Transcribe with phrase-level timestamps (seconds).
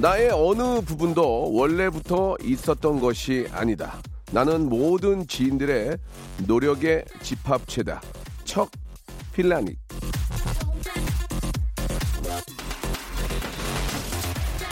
[0.00, 3.98] 나의 어느 부분도 원래부터 있었던 것이 아니다.
[4.32, 5.98] 나는 모든 지인들의
[6.46, 8.00] 노력의 집합체다.
[8.44, 8.70] 척
[9.34, 9.76] 필라닉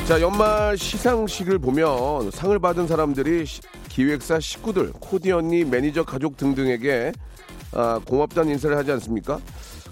[0.07, 7.13] 자, 연말 시상식을 보면 상을 받은 사람들이 시- 기획사 식구들, 코디 언니, 매니저 가족 등등에게
[7.73, 9.39] 아, 고맙다는 인사를 하지 않습니까?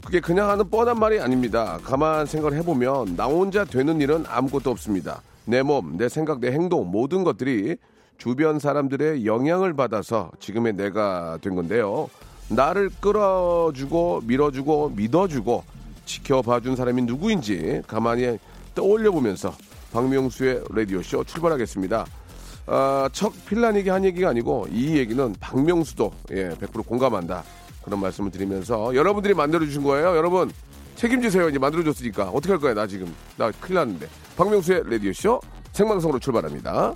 [0.07, 1.81] 그게 그냥 하는 뻔한 말이 아닙니다.
[1.83, 5.21] 가만 생각을 해보면 나 혼자 되는 일은 아무것도 없습니다.
[5.47, 7.77] 내 몸, 내 생각, 내 행동 모든 것들이
[8.17, 12.09] 주변 사람들의 영향을 받아서 지금의 내가 된 건데요.
[12.49, 15.65] 나를 끌어주고 밀어주고 믿어주고
[16.05, 18.39] 지켜봐준 사람이 누구인지 가만히
[18.77, 19.53] 떠올려 보면서
[19.93, 22.07] 박명수의 라디오쇼 출발하겠습니다.
[22.67, 27.43] 아, 척 필라닉이 한 얘기가 아니고 이 얘기는 박명수도 예, 100% 공감한다.
[27.87, 30.17] 그런 말씀을 드리면서 여러분들이 만들어주신 거예요.
[30.17, 30.51] 여러분
[30.97, 31.49] 책임지세요.
[31.49, 32.31] 이제 만들어줬으니까.
[32.31, 33.15] 어떻게 할 거야, 나 지금.
[33.37, 34.09] 나 큰일 났는데.
[34.37, 35.41] 박명수의 라디오 쇼
[35.73, 36.95] 생방송으로 출발합니다.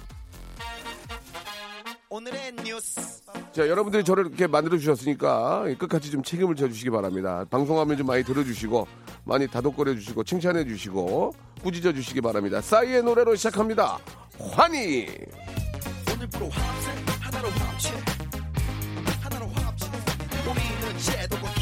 [2.08, 7.44] 오늘의 뉴스 자, 여러분들이 저를 이렇게 만들어 주셨으니까 끝까지 좀 책임을 져 주시기 바랍니다.
[7.50, 8.88] 방송하면 좀 많이 들어 주시고
[9.24, 11.32] 많이 다독거려 주시고 칭찬해 주시고
[11.62, 12.60] 꾸짖어 주시기 바랍니다.
[12.60, 13.98] 싸이의 노래로 시작합니다.
[14.40, 15.06] 환희.
[16.50, 18.19] 합체 하나로 합체
[21.00, 21.59] 우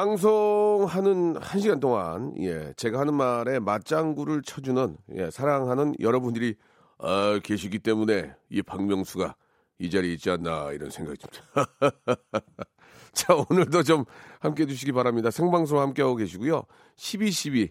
[0.00, 6.54] 방송하는 한 시간 동안 예 제가 하는 말에 맞장구를 쳐주는 예 사랑하는 여러분들이
[6.96, 9.34] 아, 계시기 때문에 이 박명수가
[9.78, 11.70] 이 자리에 있지 않나 이런 생각이 듭니다.
[13.12, 14.06] 자 오늘도 좀
[14.38, 15.30] 함께 해 주시기 바랍니다.
[15.30, 16.62] 생방송 함께하고 계시고요.
[16.96, 17.70] 12.12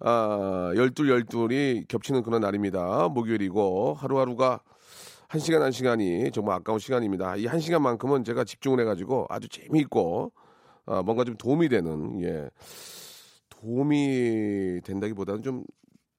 [0.00, 3.08] 아, 12, 12이 겹치는 그런 날입니다.
[3.08, 4.60] 목요일이고 하루하루가
[5.28, 7.36] 한 시간 한 시간이 정말 아까운 시간입니다.
[7.36, 10.32] 이 한 시간만큼은 제가 집중을 해가지고 아주 재미있고
[10.86, 12.48] 아, 뭔가 좀 도움이 되는 예
[13.50, 15.64] 도움이 된다기보다는 좀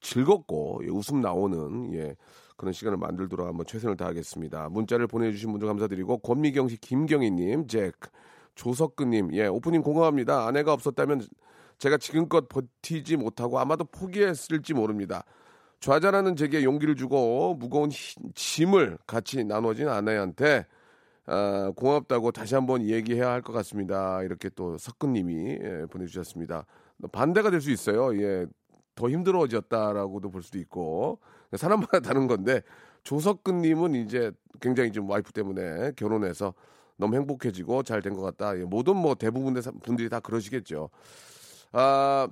[0.01, 2.15] 즐겁고 예, 웃음 나오는 예
[2.55, 4.69] 그런 시간을 만들도록 한번 최선을 다하겠습니다.
[4.69, 7.93] 문자를 보내주신 분들 감사드리고 권미경 씨, 김경희님, 잭,
[8.55, 10.47] 조석근님, 예 오프닝 공감합니다.
[10.47, 11.21] 아내가 없었다면
[11.77, 15.23] 제가 지금껏 버티지 못하고 아마도 포기했을지 모릅니다.
[15.79, 20.65] 좌절하는 제게 용기를 주고 무거운 힘- 짐을 같이 나눠진 아내한테
[21.27, 24.23] 아, 고맙다고 다시 한번 얘기해야 할 것 같습니다.
[24.23, 26.65] 이렇게 또 석근님이 예, 보내주셨습니다.
[27.11, 28.15] 반대가 될 수 있어요.
[28.21, 28.45] 예,
[28.95, 31.19] 더 힘들어졌다라고도 볼 수도 있고
[31.55, 32.61] 사람마다 다른 건데
[33.03, 36.53] 조석근님은 이제 굉장히 좀 와이프 때문에 결혼해서
[36.97, 38.57] 너무 행복해지고 잘 된 것 같다.
[38.59, 40.89] 예, 모든 뭐 대부분의 사- 분들이 다 그러시겠죠.
[41.73, 42.27] 아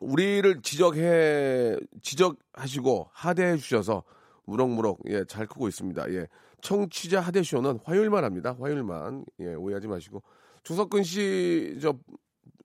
[0.00, 4.02] 우리를 지적해 지적하시고 하대해 주셔서
[4.44, 6.10] 무럭무럭 예, 잘 크고 있습니다.
[6.12, 6.26] 예.
[6.64, 8.56] 청취자 하대 쇼는 화요일만 합니다.
[8.58, 9.24] 화요일만.
[9.40, 10.22] 예, 오해하지 마시고
[10.64, 11.94] 조석근 씨 저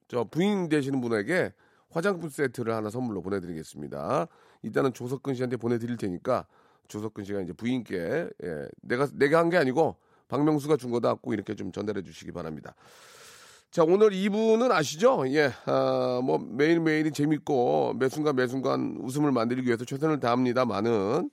[0.08, 1.52] 저 부인 되시는 분에게
[1.90, 4.26] 화장품 세트를 하나 선물로 보내 드리겠습니다.
[4.62, 6.46] 일단은 조석근 씨한테 보내 드릴 테니까
[6.88, 11.54] 조석근 씨가 이제 부인께 예, 내가 내가 한 게 아니고 박명수가 준 거다 꼭 이렇게
[11.54, 12.74] 좀 전달해 주시기 바랍니다.
[13.70, 15.22] 자, 오늘 2부는 아시죠?
[15.28, 21.30] 예, 아, 뭐, 매일매일이 재밌고, 매순간 매순간 웃음을 만들기 위해서 최선을 다합니다만은,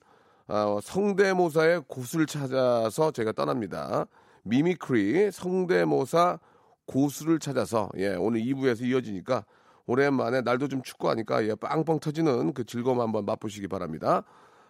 [0.50, 4.06] 아, 성대모사의 고수를 찾아서 제가 떠납니다.
[4.44, 6.40] mimicry, 성대모사
[6.86, 9.44] 고수를 찾아서, 예, 오늘 2부에서 이어지니까,
[9.88, 14.24] 오랜만에 날도 좀 춥고 하니까, 예, 빵빵 터지는 그 즐거움 한번 맛보시기 바랍니다.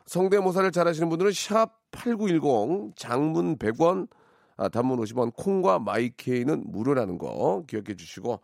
[0.07, 4.07] 성대모사를 잘하시는 분들은 샵 8910, 장문 100원,
[4.55, 8.39] 아, 단문 50원, 콩과 마이케이는 무료라는 거 기억해 주시고,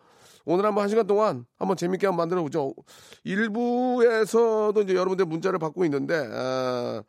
[0.45, 2.73] 오늘 한번 한 시간 동안 한번 재밌게 한번 만들어 보죠.
[3.23, 7.03] 일부에서도 이제 여러분들 문자를 받고 있는데, 아,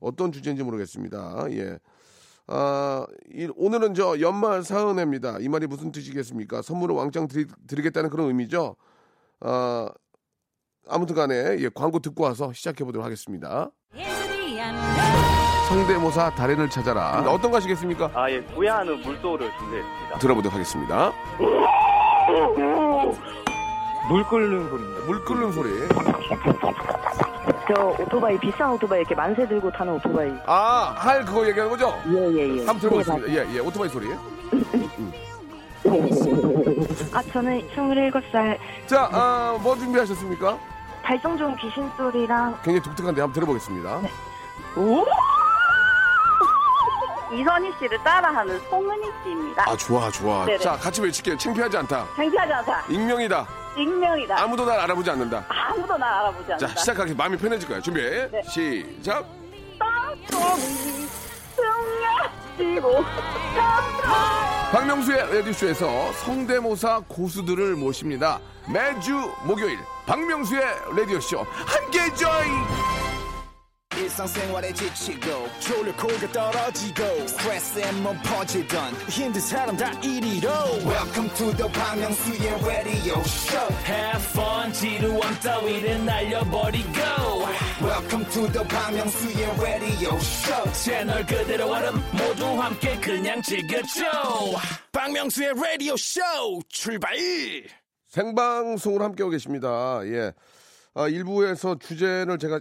[0.00, 1.46] 어떤 주제인지 모르겠습니다.
[1.52, 1.78] 예.
[2.46, 3.04] 아,
[3.34, 5.38] 이- 오늘은 저 연말 사은회입니다.
[5.40, 6.62] 이 말이 무슨 뜻이겠습니까?
[6.62, 8.76] 선물을 왕창 드리, 드리 겠다는 그런 의미죠.
[9.40, 9.88] 아,
[10.88, 13.70] 아무튼 간에 예, 광고 듣고 와서 시작해 보도록 하겠습니다.
[15.68, 17.20] 성대모사 달인을 찾아라.
[17.30, 18.10] 어떤 거 하시겠습니까?
[18.14, 20.18] 아, 예, 부야하는 물소를 준비했습니다.
[20.18, 21.12] 들어보도록 하겠습니다.
[24.08, 25.06] 물 끓는 소리입니다.
[25.06, 25.70] 물 끓는 소리.
[27.68, 30.30] 저 오토바이 비싼 오토바이 이렇게 만세 들고 타는 오토바이.
[30.46, 31.94] 아, 할 그거 얘기하는 거죠?
[32.06, 32.58] 예예예.
[32.66, 33.28] 한번 들어보겠습니다.
[33.32, 34.08] 예, 예, 오토바이 소리.
[37.14, 40.58] 아 저는 27살 자, 아, 뭐 준비하셨습니까?
[41.02, 44.00] 발성 좋은 귀신 소리랑 굉장히 독특한데 한번 들어보겠습니다.
[47.38, 49.64] 이선희 씨를 따라하는 송은희 씨입니다.
[49.70, 50.44] 아, 좋아, 좋아.
[50.44, 50.58] 네네.
[50.58, 51.36] 자, 같이 외칠게요.
[51.36, 52.06] 창피하지 않다.
[52.16, 52.84] 창피하지 않다.
[52.88, 53.46] 익명이다.
[53.76, 54.40] 익명이다.
[54.42, 55.44] 아무도 날 알아보지 않는다.
[55.48, 56.66] 아무도 날 알아보지 않는다.
[56.74, 57.80] 자, 시작하기 마음이 편해질 거야.
[57.80, 58.00] 준비.
[58.02, 58.42] 네.
[58.42, 59.24] 시작.
[64.72, 68.40] 박명수의 라디오쇼에서 성대모사 고수들을 모십니다.
[68.68, 70.62] 매주 목요일 박명수의
[70.96, 72.97] 라디오쇼 함께 join.
[73.98, 80.48] 일상생활에 지치고, 졸려 코가 떨어지고, 스트레스에 몸 퍼지던, 힘든 사람 다 이리로.
[80.86, 86.98] welcome to the Bang Myung-soo's radio show Have fun 지루함 따위를 날려버리고
[87.82, 94.04] welcome to the Bang Myung-soo's radio show 채널 그대로 얼음 모두 함께 그냥 즐겨줘
[94.92, 96.20] 박명수의 라디오 쇼
[96.68, 97.16] 출발
[98.06, 100.00] 생방송으로 함께하고 계십니다.
[100.04, 100.32] 예.
[100.94, 102.60] 아, 일부에서 주제를 제가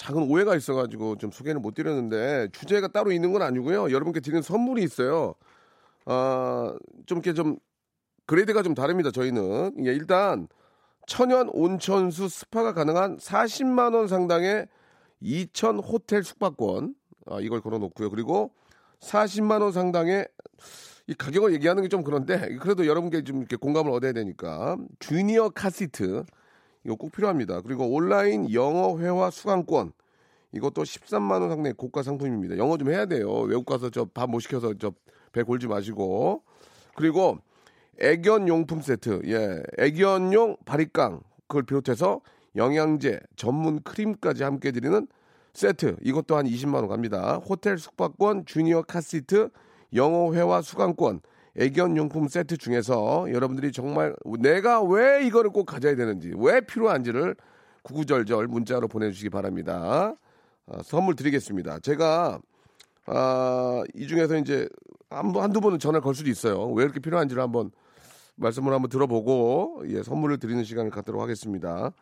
[0.00, 3.90] 작은 오해가 있어가지고 좀 소개를 못 드렸는데 주제가 따로 있는 건 아니고요.
[3.92, 5.34] 여러분께 드리는 선물이 있어요.
[6.06, 6.74] 아,
[7.04, 7.58] 좀 이렇게 좀
[8.24, 9.10] grade가 좀 다릅니다.
[9.10, 10.48] 저희는 예, 일단
[11.06, 14.68] 천연 온천수 스파가 가능한 40만 원 상당의
[15.22, 16.94] 이천 호텔 숙박권
[17.26, 18.08] 아, 이걸 걸어놓고요.
[18.08, 18.52] 그리고
[19.00, 20.26] 40만 원 상당의
[21.08, 26.24] 이 가격을 얘기하는 게 좀 그런데 그래도 여러분께 좀 이렇게 공감을 얻어야 되니까 주니어 카시트
[26.84, 27.60] 이거 꼭 필요합니다.
[27.62, 29.92] 그리고 온라인 영어 회화 수강권
[30.52, 32.56] 이것도 13만 원 상당의 고가 상품입니다.
[32.58, 33.30] 영어 좀 해야 돼요.
[33.42, 34.92] 외국 가서 저 밥 못 시켜서 저
[35.32, 36.42] 배 골지 마시고
[36.96, 37.38] 그리고
[38.00, 42.20] 애견 용품 세트 예 애견용 바리깡 그걸 비롯해서
[42.56, 45.06] 영양제 전문 크림까지 함께 드리는
[45.52, 47.36] 세트 이것도 한 20만 원 갑니다.
[47.36, 49.50] 호텔 숙박권 주니어 카시트
[49.94, 51.20] 영어 회화 수강권
[51.56, 57.34] 애견 용품 세트 중에서 여러분들이 정말 내가 왜 이거를 꼭 가져야 되는지 왜 필요한지를
[57.82, 60.14] 구구절절 문자로 보내주시기 바랍니다.
[60.66, 61.80] 아, 선물 드리겠습니다.
[61.80, 62.40] 제가
[63.06, 64.68] 아, 이 중에서 이제
[65.10, 66.66] 한두 번은 전화를 걸 수도 있어요.
[66.70, 67.70] 왜 이렇게 필요한지를 한번
[68.36, 71.92] 말씀을 한번 들어보고 예, 선물을 드리는 시간을 갖도록 하겠습니다.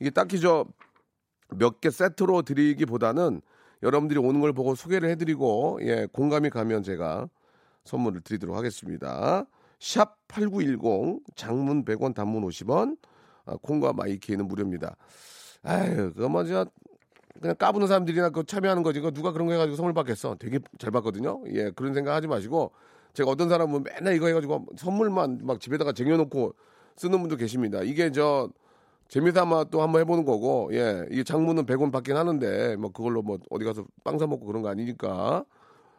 [0.00, 0.66] 이게 딱히 저
[1.54, 3.40] 몇 개 세트로 드리기보다는
[3.82, 7.28] 여러분들이 오는 걸 보고 소개를 해드리고 예, 공감이 가면 제가
[7.86, 9.46] 선물을 드리도록 하겠습니다.
[9.78, 12.96] 샵 8910 장문 100원 단문 50원
[13.46, 14.96] 아, 콩과 마이케이는 무료입니다.
[15.62, 16.66] 아유 그거 뭐 저
[17.40, 19.00] 그냥 까부는 사람들이나 그 참여하는 거지.
[19.00, 20.36] 그 누가 그런 거 해가지고 선물 받겠어?
[20.38, 21.42] 되게 잘 받거든요.
[21.52, 22.72] 예 그런 생각 하지 마시고
[23.12, 26.54] 제가 어떤 사람은 맨날 이거 해가지고 선물만 막 집에다가 쟁여놓고
[26.96, 27.82] 쓰는 분도 계십니다.
[27.82, 28.48] 이게 저
[29.08, 33.64] 재미삼아 또 한번 해보는 거고 예 이게 장문은 100원 받긴 하는데 뭐 그걸로 뭐 어디
[33.64, 35.44] 가서 빵 사 먹고 그런 거 아니니까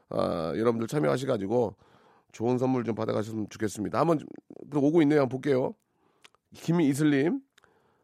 [0.10, 1.76] 아 여러분들 참여하셔가지고
[2.32, 4.20] 좋은 선물 좀 받아가셨으면 좋겠습니다 한번
[4.74, 5.74] 오고 있네요 한번 볼게요
[6.54, 7.42] 김이슬님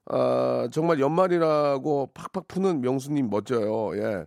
[0.05, 3.95] 아, 정말 연말이라고 팍팍 푸는 명수님 멋져요.
[3.97, 4.25] 예.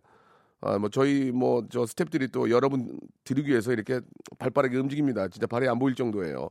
[0.63, 4.01] 아, 뭐 저희 뭐 저 스탭들이 또 여러분 드리기 위해서 이렇게
[4.39, 5.29] 발빠르게 움직입니다.
[5.29, 6.49] 진짜 발이 안 보일 정도예요.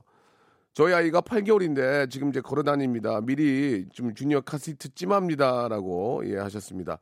[0.74, 3.20] 저희 아이가 8개월인데 지금 이제 걸어 다닙니다.
[3.22, 6.98] 미리 좀 주니어 카시트 찜합니다라고 예 하셨습니다.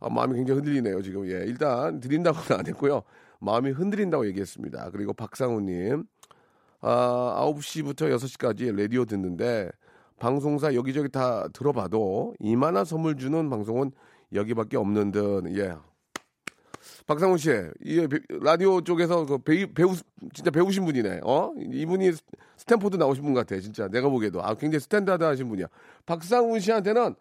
[0.00, 1.26] 아, 마음이 굉장히 흔들리네요, 지금.
[1.26, 1.44] 예.
[1.46, 3.02] 일단 드린다고는 안 했고요.
[3.40, 4.90] 마음이 흔들린다고 얘기했습니다.
[4.90, 6.04] 그리고 박상우 님.
[6.82, 9.70] 아, 9시부터 6시까지 라디오 듣는데
[10.18, 13.92] 방송사 여기저기 다 들어봐도 이만한 선물 주는 방송은
[14.34, 15.56] 여기밖에 없는 듯.
[15.58, 15.74] 예.
[17.06, 17.50] 박상훈 씨,
[17.84, 18.06] 이
[18.42, 19.94] 라디오 쪽에서 그 배우, 배우
[20.32, 21.20] 진짜 배우신 분이네.
[21.24, 21.52] 어?
[21.58, 22.22] 이분이 스-
[22.56, 23.58] 스탠포드 나오신 분 같아.
[23.58, 25.66] 진짜 내가 보기에도 아 굉장히 스탠다드 하신 분이야.
[26.06, 27.14] 박상훈 씨한테는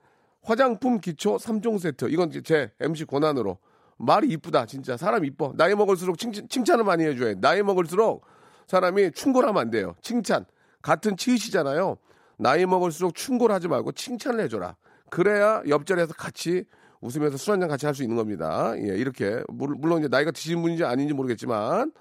[0.43, 2.05] 화장품 기초 3종 세트.
[2.09, 3.57] 이건 제 MC 권한으로
[4.00, 4.65] 말이 이쁘다.
[4.65, 5.53] 진짜 사람 이뻐.
[5.58, 7.39] 나이 먹을수록 칭, 칭찬을 많이 해줘야 돼.
[7.39, 8.25] 나이 먹을수록
[8.68, 9.96] 사람이 충고하면 안 돼요.
[10.01, 10.46] 칭찬.
[10.82, 11.98] 같은 치이시잖아요.
[12.38, 14.75] 나이 먹을수록 충고를 하지 말고 칭찬을 해줘라.
[15.10, 16.63] 그래야 옆자리에서 같이
[17.01, 18.74] 웃으면서 술 한잔 같이 할 수 있는 겁니다.
[18.77, 19.41] 예, 이렇게.
[19.50, 21.91] 물- 물론 이제 나이가 드신 분인지 아닌지 모르겠지만.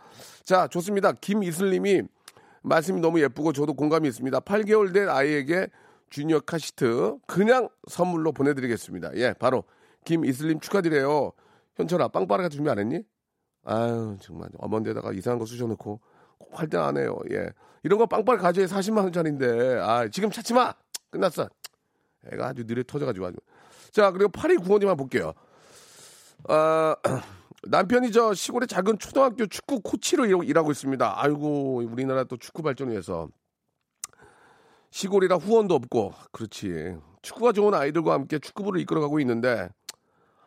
[0.45, 1.12] 자, 좋습니다.
[1.12, 2.02] 김이슬님이
[2.62, 4.38] 말씀이 너무 예쁘고 저도 공감이 있습니다.
[4.40, 5.67] 8개월 된 아이에게
[6.11, 9.17] 주니어 카시트 그냥 선물로 보내드리겠습니다.
[9.17, 9.64] 예, 바로
[10.05, 11.33] 김이슬님 축하드려요.
[11.78, 13.02] 현철아, 빵빠르게 준비 안 했니?
[13.64, 14.49] 아유, 정말.
[14.58, 16.00] 어머니에다가 이상한 거 쑤셔놓고
[16.38, 17.18] 꼭 할 때 안 해요.
[17.30, 17.50] 예.
[17.82, 19.78] 이런 거 빵빠르 가져야 40만 원짜리인데.
[19.80, 20.73] 아, 지금 찾지 마!
[21.11, 21.49] 끝났어.
[22.32, 23.37] 애가 아주 느려 터져가지고 아주.
[23.92, 25.32] 자, 그리고 8295님 한번 볼게요.
[26.49, 26.94] 아,
[27.64, 31.23] 남편이 저 시골의 작은 초등학교 축구 코치로 일- 일하고 있습니다.
[31.23, 33.28] 아이고, 우리나라 또 축구 발전을 위해서.
[34.90, 36.97] 시골이라 후원도 없고, 그렇지.
[37.23, 39.68] 축구가 좋은 아이들과 함께 축구부를 이끌어가고 있는데,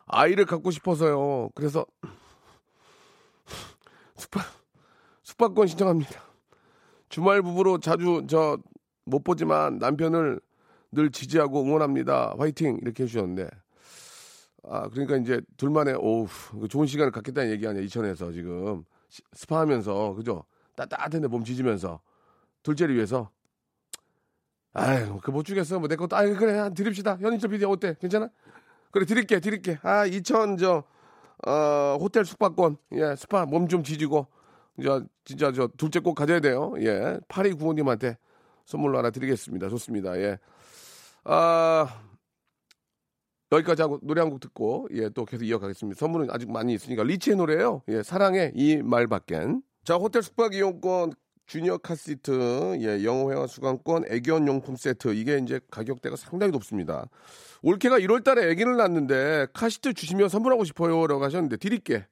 [0.06, 1.50] 아이를 갖고 싶어서요.
[1.56, 1.86] 그래서,
[4.16, 4.44] 숙박,
[5.24, 6.22] 숙박권 신청합니다.
[7.10, 8.58] 주말 부부로 자주 저
[9.04, 10.40] 못 보지만 남편을
[10.92, 12.36] 늘 지지하고 응원합니다.
[12.38, 12.78] 화이팅!
[12.82, 13.50] 이렇게 해주셨는데,
[14.64, 16.28] 아, 그러니까 이제 둘만의, 오우,
[16.70, 18.84] 좋은 시간을 갖겠다는 얘기 아니야, 이천에서 지금.
[19.10, 20.46] 시- 스파하면서, 그죠?
[20.76, 22.00] 따뜻한데 몸 지지면서.
[22.64, 23.32] 둘째를 위해서.
[24.74, 25.80] 아유, 그못 주겠어.
[25.80, 27.18] 뭐 내 것도, 아유, 그래, 한 드립시다.
[27.20, 27.96] 현인철 PD 어때?
[28.00, 28.30] 괜찮아?
[28.92, 29.80] 그래, 드릴게, 드릴게.
[29.84, 30.84] 아, 이천, 저,
[31.48, 32.78] 어, 호텔 숙박권.
[32.94, 34.28] 예, 스파 몸 좀 지지고.
[34.84, 36.74] 저, 진짜 저, 둘째 꼭 가져야 돼요.
[36.80, 37.20] 예.
[37.28, 38.18] 파리 구호님한테
[38.66, 39.70] 선물로 하나 드리겠습니다.
[39.70, 40.18] 좋습니다.
[40.20, 40.38] 예.
[41.24, 41.88] 아,
[43.52, 46.00] 여기까지 하고 노래 한 곡 듣고 예 또 계속 이어가겠습니다.
[46.00, 47.82] 선물은 아직 많이 있으니까 리치의 노래예요.
[47.90, 49.62] 예 사랑의 이 말밖엔.
[49.84, 51.12] 자 호텔 숙박 이용권
[51.52, 57.10] 주니어 카 시트 예 영어 회화 수강권 애견 용품 세트 이게 이제 가격대가 상당히 높습니다.
[57.62, 62.06] 올케가 1월 달에 아기를 낳는데 카시트 주시면 선물하고 싶어요 라고 하셨는데 드릴게.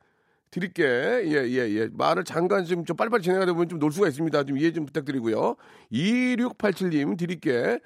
[0.51, 0.83] 드릴게.
[0.83, 1.87] 예, 예, 예.
[1.93, 4.43] 말을 잠깐 좀, 좀 빨리빨리 진행하다 보면 좀 놀 수가 있습니다.
[4.43, 5.55] 좀 이해 좀 부탁드리고요.
[5.89, 7.79] 2687님 드릴게.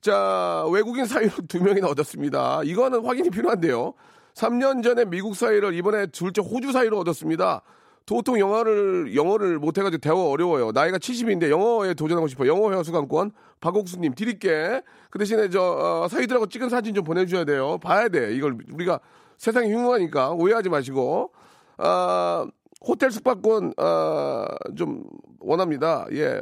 [0.00, 2.62] 자, 외국인 사위로 두 명이나 얻었습니다.
[2.64, 3.94] 이거는 확인이 필요한데요.
[4.34, 7.62] 3년 전에 미국 사위를 이번에 둘째 호주 사위로 얻었습니다.
[8.06, 10.70] 도통 영어를 영어를 못해가지고 대화 어려워요.
[10.70, 12.46] 나이가 70인데 영어에 도전하고 싶어.
[12.46, 14.80] 영어 회화 수강권 박옥수님 드릴게.
[15.10, 17.78] 그 대신에 저 어, 사위들하고 찍은 사진 좀 보내주셔야 돼요.
[17.78, 18.32] 봐야 돼.
[18.34, 19.00] 이걸 우리가
[19.38, 21.32] 세상이 흉흉하니까 오해하지 마시고.
[21.78, 22.46] 아
[22.86, 24.46] 호텔 숙박권 아,
[24.76, 25.02] 좀
[25.40, 26.06] 원합니다.
[26.12, 26.40] 예,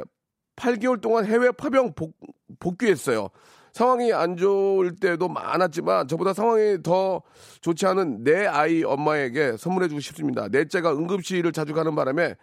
[0.55, 2.13] 8개월 동안 해외 파병 복,
[2.59, 3.29] 복귀했어요.
[3.75, 7.21] 상황이 안 좋을 때도 많았지만 저보다 상황이 더
[7.59, 10.47] 좋지 않은 내 아이 엄마에게 선물해주고 싶습니다.
[10.47, 12.35] 넷째가 응급실을 자주 가는 바람에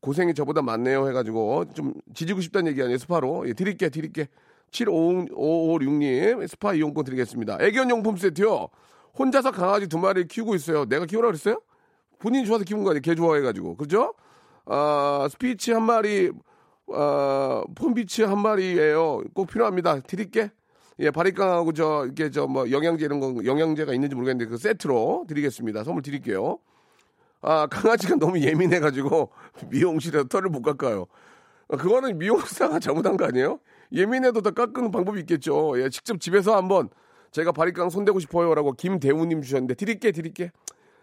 [0.00, 4.26] 고생이 저보다 많네요 해가지고 좀 지지고 싶다는 얘기 아니에요 스파로 예, 드릴게 드릴게
[4.72, 7.58] 75556님 스파 이용권 드리겠습니다.
[7.60, 8.66] 애견용품 세트요.
[9.16, 10.86] 혼자서 강아지 두 마리 키우고 있어요.
[10.86, 11.60] 내가 키우라 그랬어요?
[12.18, 13.02] 본인이 좋아서 키운 거 아니에요?
[13.02, 14.14] 개 좋아해가지고 그죠?
[14.66, 16.32] 아 스피츠 한 마리
[16.92, 19.22] 아, 폼피츠 한 마리예요.
[19.34, 20.00] 꼭 필요합니다.
[20.00, 20.50] 드릴게.
[21.00, 25.84] 예, 바리깡하고 저 이렇게 저 뭐 영양제 이런 거 영양제가 있는지 모르겠는데 그 세트로 드리겠습니다.
[25.84, 26.58] 선물 드릴게요.
[27.42, 29.30] 아 강아지가 너무 예민해 가지고
[29.70, 31.06] 미용실에서 털을 못 깎아요.
[31.68, 33.60] 아, 그거는 미용사가 잘못한 거 아니에요?
[33.92, 35.80] 예민해도 다 깎는 방법이 있겠죠.
[35.80, 36.90] 예, 직접 집에서 한번
[37.30, 40.50] 제가 바리깡 손대고 싶어요라고 김대우님 주셨는데 드릴게 드릴게.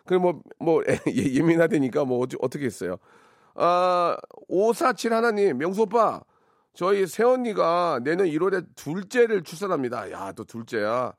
[0.05, 2.97] 그럼 뭐, 뭐, 예, 예민하다니까 뭐, 어찌- 어떻게 했어요.
[3.55, 4.15] 아,
[4.47, 6.21] 547 하나님, 명수 오빠,
[6.77, 10.11] 저희 새언니가 내년 1월에 둘째를 출산합니다.
[10.11, 11.11] 야, 또 둘째야.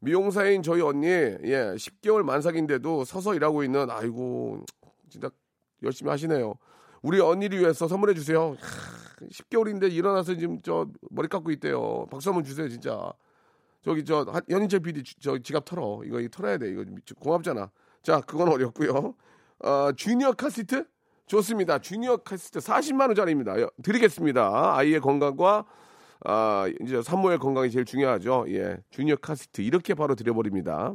[0.00, 4.64] 미용사인 저희 언니, 예, 10개월 만삭인데도 서서 일하고 있는, 아이고,
[5.10, 5.28] 진짜
[5.82, 6.54] 열심히 하시네요.
[7.02, 8.56] 우리 언니를 위해서 선물해 주세요.
[9.30, 12.06] 10개월인데 일어나서 지금 저 머리 깎고 있대요.
[12.10, 13.12] 박수 한번 주세요, 진짜.
[13.82, 16.00] 저기 저 한- 현인철 PD 주- 저 지갑 털어.
[16.06, 16.70] 이거 털어야 돼.
[16.70, 16.84] 이거
[17.20, 17.70] 고맙잖아.
[18.02, 19.14] 자, 그건 어렵고요.
[19.58, 20.86] 어, 주니어 카시트
[21.36, 21.78] 좋습니다.
[21.78, 23.58] 주니어 카시트 40만 원짜리입니다.
[23.62, 24.76] 여- 드리겠습니다.
[24.76, 25.64] 아이의 건강과
[26.24, 28.44] 아, 이제 산모의 건강이 제일 중요하죠.
[28.48, 28.76] 예.
[28.90, 30.94] 주니어 카시트 이렇게 바로 드려버립니다.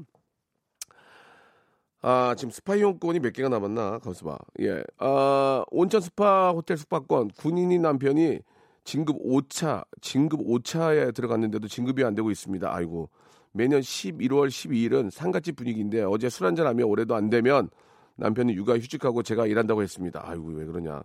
[2.04, 3.98] 아, 지금 스파 이용권이 몇 개가 남았나?
[4.00, 4.38] 가만있어 봐.
[4.62, 4.84] 예.
[5.00, 8.40] 아, 온천 스파 호텔 숙박권 군인인 남편이
[8.84, 12.72] 진급 5차, 진급 5차에 들어갔는데도 진급이 안 되고 있습니다.
[12.74, 13.10] 아이고.
[13.54, 17.70] 매년 11월 12일은 상가집 분위기인데 어제 술 한잔하며 올해도 안 되면
[18.18, 20.22] 남편이 육아 휴직하고 제가 일한다고 했습니다.
[20.24, 21.02] 아이고 왜 그러냐.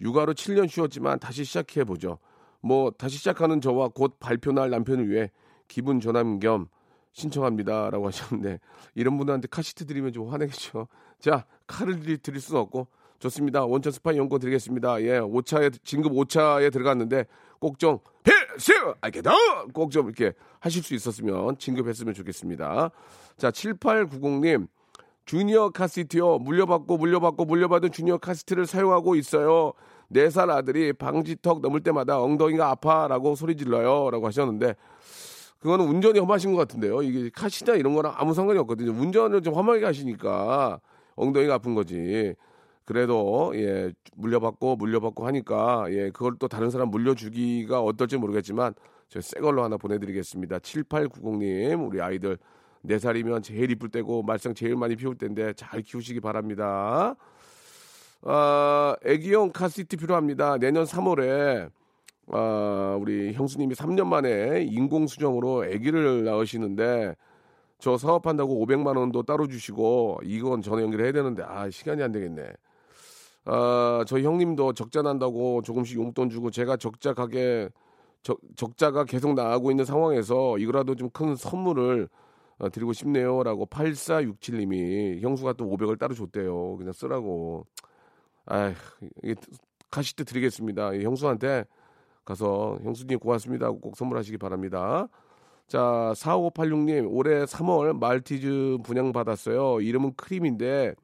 [0.00, 2.18] 육아로 7년 쉬었지만 다시 시작해 보죠.
[2.60, 5.30] 뭐 다시 시작하는 저와 곧 발표 날 남편을 위해
[5.68, 6.68] 기분 전환 겸
[7.12, 8.60] 신청합니다라고 하셨는데
[8.94, 10.88] 이런 분들한테 카시트 드리면 좀 화내겠죠.
[11.18, 13.64] 자 car를 드릴, 드릴 수는 없고 좋습니다.
[13.64, 15.00] 온천 스파 이용권 드리겠습니다.
[15.02, 17.24] 예, 5차에 진급 5차에 들어갔는데
[17.58, 19.32] 꼭 좀 필수 알겠다.
[19.72, 22.90] 꼭 좀 이렇게 하실 수 있었으면 진급했으면 좋겠습니다.
[23.38, 24.68] 자 7890님
[25.26, 26.38] 주니어 카시트요.
[26.38, 29.72] 물려받고 물려받고 물려받은 주니어 카시트를 사용하고 있어요.
[30.08, 34.10] 네 살 아들이 방지턱 넘을 때마다 엉덩이가 아파라고 소리 질러요.
[34.10, 34.76] 라고 하셨는데
[35.58, 37.02] 그거는 운전이 험하신 것 같은데요.
[37.02, 38.92] 이게 카시나 이런 거랑 아무 상관이 없거든요.
[38.92, 40.80] 운전을 좀 험하게 하시니까
[41.16, 42.34] 엉덩이가 아픈 거지.
[42.84, 48.74] 그래도 예 물려받고 물려받고 하니까 예 그걸 또 다른 사람 물려주기가 어떨지 모르겠지만
[49.08, 50.58] 저새 걸로 하나 보내드리겠습니다.
[50.60, 52.38] 7890님 우리 아이들
[52.88, 57.14] 4살이면 제일 이쁠 때고 말썽 제일 많이 피울 때인데 잘 키우시기 바랍니다.
[58.22, 60.58] 아, 애기용 카시트 필요합니다.
[60.58, 61.70] 내년 3월에
[62.32, 67.14] 아, 우리 형수님이 3년 만에 인공 수정으로 아기를 낳으시는데
[67.78, 72.42] 저 사업한다고 500만 원도 따로 주시고 이건 전화 연결해야 되는데 아 시간이 안 되겠네.
[73.44, 77.68] 아, 저희 형님도 적자 난다고 조금씩 용돈 주고 제가 적자 가게
[78.22, 82.08] 적, 적자가 계속 나가고 있는 상황에서 이거라도 좀 큰 선물을
[82.58, 86.76] 어, 드리고 싶네요 라고 8467님이 형수가 또 500을 따로 줬대요.
[86.76, 87.66] 그냥 쓰라고.
[88.46, 88.74] 아휴,
[89.22, 89.34] 이게
[89.90, 90.94] 가실 때 드리겠습니다.
[90.94, 91.64] 이 형수한테
[92.24, 95.08] 가서 형수님 고맙습니다 꼭 선물하시기 바랍니다.
[95.68, 99.80] 자, 4586님, 올해 3월 말티즈 분양받았어요.
[99.80, 100.94] 이름은 크림인데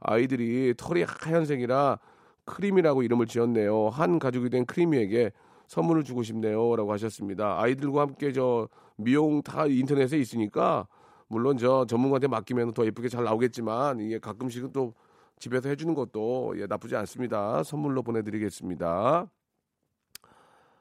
[0.00, 1.98] 아이들이 털이 하얀색이라
[2.44, 3.90] 크림이라고 이름을 지었네요.
[3.90, 5.30] 한 가족이 된 크림이에게
[5.68, 6.74] 선물을 주고 싶네요.
[6.76, 7.60] 라고 하셨습니다.
[7.60, 10.88] 아이들과 함께 저 미용 다 인터넷에 있으니까
[11.28, 14.94] 물론 저 전문가한테 맡기면 더 예쁘게 잘 나오겠지만 이게 가끔씩은 또
[15.38, 17.62] 집에서 해주는 것도 예, 나쁘지 않습니다.
[17.62, 19.30] 선물로 보내드리겠습니다.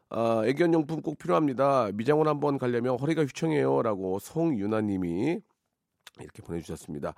[0.10, 1.92] 아, 애견용품 꼭 필요합니다.
[1.94, 5.40] 미장원 한번 가려면 허리가 휘청해요 라고 송유나님이
[6.20, 7.14] 이렇게 보내주셨습니다.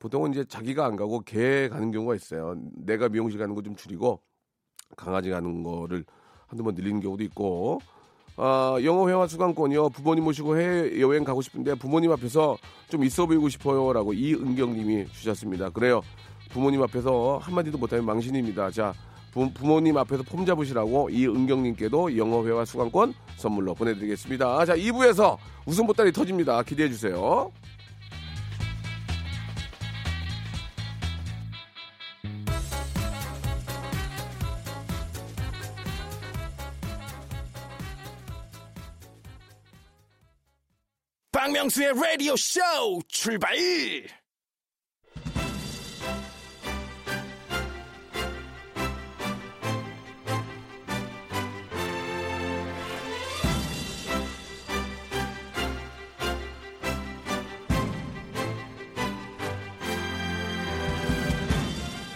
[0.00, 2.56] 보통은 이제 자기가 안 가고 개 가는 경우가 있어요.
[2.74, 4.20] 내가 미용실 가는 거 좀 줄이고
[4.96, 6.04] 강아지 가는 거를
[6.48, 7.78] 한두 번 늘리는 경우도 있고
[8.36, 9.90] 아, 영어 회화 수강권이요.
[9.90, 12.56] 부모님 모시고 해외 여행 가고 싶은데 부모님 앞에서
[12.88, 15.70] 좀 있어 보이고 싶어요 라고 이은경님이 주셨습니다.
[15.70, 16.02] 그래요.
[16.50, 18.70] 부모님 앞에서 한마디도 못하면 망신입니다.
[18.70, 18.94] 자,
[19.32, 24.64] 부, 모님 앞에서 폼 잡으시라고 이은경님께도 영어 회화 수강권 선물로 보내드리겠습니다.
[24.66, 25.36] 자, 2부에서
[25.66, 26.62] 웃음 보따리 터집니다.
[26.62, 27.50] 기대해 주세요.
[41.62, 42.60] 박명수의 라디오 쇼
[43.08, 43.54] 출발!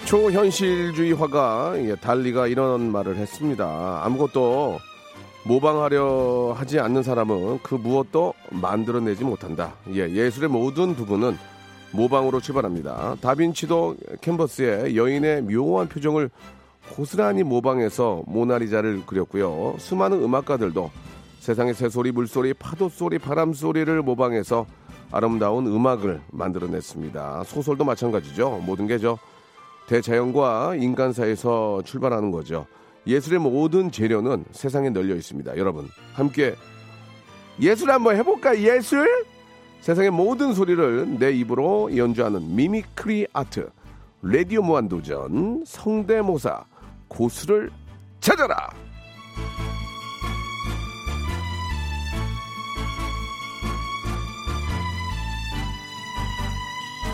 [0.07, 4.01] 초현실주의 화가 예, 달리가 이런 말을 했습니다.
[4.05, 4.81] 아무것도
[5.47, 9.75] 모방하려 하지 않는 사람은 그 무엇도 만들어내지 못한다.
[9.93, 11.39] 예, 예술의 모든 부분은
[11.93, 13.17] 모방으로 출발합니다.
[13.21, 16.31] 다빈치도 캔버스에 여인의 묘한 표정을
[16.95, 19.77] 고스란히 모방해서 모나리자를 그렸고요.
[19.79, 20.91] 수많은 음악가들도
[21.39, 24.67] 세상의 새소리, 물소리, 파도소리, 바람소리를 모방해서
[25.13, 27.45] 아름다운 음악을 만들어냈습니다.
[27.45, 28.63] 소설도 마찬가지죠.
[28.67, 29.17] 모든 게 저
[29.87, 32.67] 대자연과 인간 사이에서 출발하는 거죠.
[33.07, 35.57] 예술의 모든 재료는 세상에 널려 있습니다.
[35.57, 36.55] 여러분, 함께
[37.61, 38.59] 예술 한번 해볼까?
[38.59, 39.25] 예술?
[39.81, 43.71] 세상의 모든 소리를 내 입으로 연주하는 mimicry art.
[44.23, 46.65] radio 무한도전 성대모사
[47.07, 47.71] 고수를
[48.21, 48.71] 찾아라.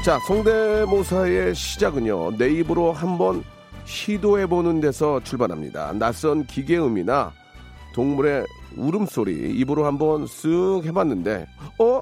[0.03, 2.39] 자, 성대모사의 시작은요.
[2.39, 3.45] 내 입으로 한번
[3.85, 5.93] 시도해보는 데서 출발합니다.
[5.95, 7.33] 낯선 기계음이나
[7.95, 11.47] 동물의 울음소리 입으로 한번 쓱 해봤는데
[11.79, 12.01] 어?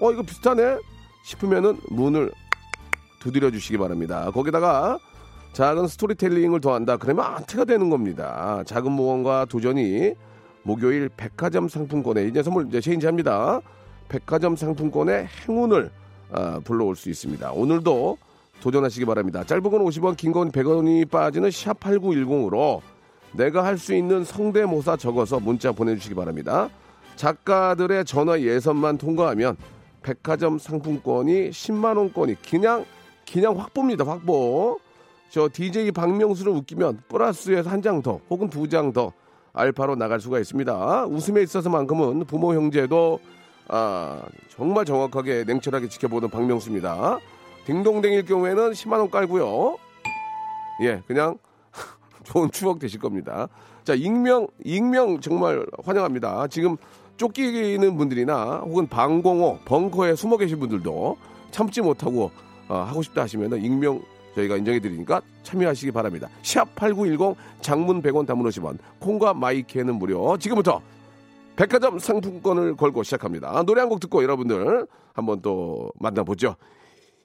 [0.00, 0.78] 어 이거 비슷하네?
[1.24, 2.30] 싶으면은 문을
[3.20, 4.30] 두드려 주시기 바랍니다.
[4.30, 4.98] 거기다가
[5.52, 6.96] 작은 스토리텔링을 더한다.
[6.96, 8.62] 그러면 안테가 되는 겁니다.
[8.66, 10.14] 작은 모험과 도전이
[10.62, 13.60] 목요일 백화점 상품권에 이제 선물 이제 체인지합니다.
[14.08, 15.90] 백화점 상품권에 행운을
[16.32, 17.52] 아, 불러올 수 있습니다.
[17.52, 18.18] 오늘도
[18.60, 19.42] 도전하시기 바랍니다.
[19.44, 22.80] 짧은 건 50원, 긴 건 100원이 빠지는 샵8910으로
[23.32, 26.68] 내가 할 수 있는 성대모사 적어서 문자 보내주시기 바랍니다.
[27.16, 29.56] 작가들의 전화 예선만 통과하면
[30.02, 32.84] 백화점 상품권이 10만원권이 그냥,
[33.30, 34.04] 그냥 확보입니다.
[34.04, 34.78] 확보.
[35.30, 39.12] 저 DJ 박명수를 웃기면 플러스에서 한 장 더, 혹은 두 장 더
[39.52, 41.06] 알파로 나갈 수가 있습니다.
[41.06, 43.20] 웃음에 있어서만큼은 부모 형제도
[43.68, 47.18] 아, 정말 정확하게 냉철하게 지켜보는 박명수입니다.
[47.74, 49.78] 딩동댕일 경우에는 10만원 깔고요.
[50.82, 51.38] 예, 그냥
[52.24, 53.48] 좋은 추억 되실 겁니다.
[53.84, 56.48] 자, 익명, 익명 정말 환영합니다.
[56.48, 56.76] 지금
[57.16, 61.16] 쫓기는 분들이나 혹은 방공호, 벙커에 숨어 계신 분들도
[61.52, 62.32] 참지 못하고
[62.68, 64.02] 어, 하고 싶다 하시면 익명
[64.34, 66.28] 저희가 인정해 드리니까 참여하시기 바랍니다.
[66.42, 70.36] 샵 8910 장문 100원 담문 50원 콩과 마이크는 무료.
[70.38, 70.80] 지금부터
[71.54, 73.50] 백화점 상품권을 걸고 시작합니다.
[73.56, 76.56] 아, 노래 한 곡 듣고 여러분들 한번 또 만나보죠.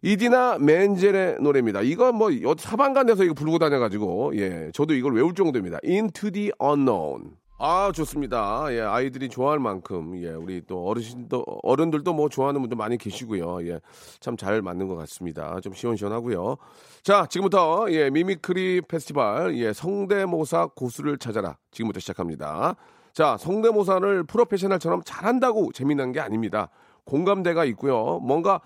[0.06, 1.82] 이디나 멘젤의 노래입니다.
[1.82, 5.80] 이거 뭐 사방간에서 이거 부르고 다녀가지고 예 저도 이걸 외울 정도입니다.
[5.84, 7.32] Into the Unknown.
[7.58, 8.68] 아 좋습니다.
[8.70, 13.66] 예 아이들이 좋아할 만큼 예 우리 또 어르신도 어른들도 뭐 좋아하는 분도 많이 계시고요.
[13.66, 15.60] 예참 잘 맞는 것 같습니다.
[15.62, 16.58] 좀 시원시원하고요.
[17.02, 22.76] 자 지금부터 예 mimicry 페스티벌 예 성대모사 고수를 찾아라 지금부터 시작합니다.
[23.12, 26.70] 자, 성대모사를 프로페셔널처럼 잘한다고 재미난 게 아닙니다.
[27.06, 28.20] 공감대가 있고요.
[28.20, 28.60] 뭔가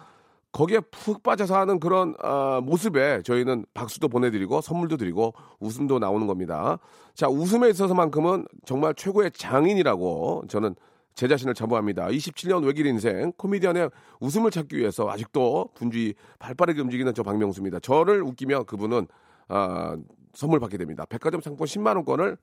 [0.52, 6.80] 거기에 푹 빠져서 하는 그런 아, 모습에 저희는 박수도 보내드리고 선물도 드리고 웃음도 나오는 겁니다.
[7.14, 10.76] 자 웃음에 있어서만큼은 정말 최고의 장인이라고 저는
[11.14, 12.08] 제 자신을 자부합니다.
[12.08, 13.90] 27년 외길 인생 코미디언의
[14.22, 17.80] 웃음을 찾기 위해서 아직도 분주히 발빠르게 움직이는 저 박명수입니다.
[17.80, 19.08] 저를 웃기면 그분은
[19.50, 19.98] 아,
[20.34, 21.06] 선물 받게 됩니다.
[21.06, 22.38] 백화점 상품 10만 원권을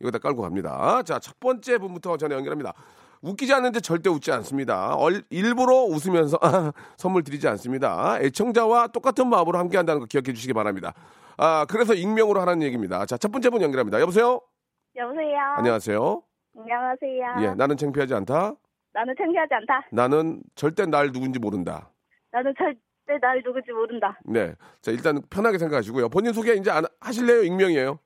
[0.00, 1.02] 여기다 깔고 갑니다.
[1.02, 2.74] 자, 첫 번째 분부터 전화 연결합니다.
[3.22, 4.94] 웃기지 않는데 절대 웃지 않습니다.
[4.96, 6.38] 얼- 일부러 웃으면서
[6.96, 8.18] 선물 드리지 않습니다.
[8.20, 10.94] 애청자와 똑같은 마음으로 함께 한다는 거 기억해 주시기 바랍니다.
[11.36, 13.06] 아, 그래서 익명으로 하라는 얘기입니다.
[13.06, 14.00] 자, 첫 번째 분 연결합니다.
[14.00, 14.40] 여보세요?
[14.96, 15.38] 여보세요.
[15.56, 16.22] 안녕하세요.
[16.58, 17.34] 안녕하세요.
[17.42, 18.54] 예, 나는 창피하지 않다.
[18.92, 19.86] 나는 창피하지 않다.
[19.92, 21.90] 나는 절대 날 누군지 모른다.
[22.32, 24.18] 나는 절대 날 누군지 모른다.
[24.24, 24.54] 네.
[24.80, 26.08] 자, 일단 편하게 생각하시고요.
[26.08, 27.42] 본인 소개 이제 안 하실래요?
[27.44, 27.98] 익명이에요?